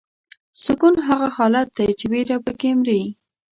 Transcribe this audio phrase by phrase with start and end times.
[0.63, 3.01] سکون هغه حالت دی چې ویره پکې مري.